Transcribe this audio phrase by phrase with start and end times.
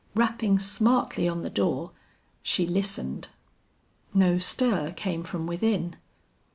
[0.15, 1.91] Rapping smartly on the door,
[2.41, 3.27] she listened.
[4.15, 5.95] No stir came from within.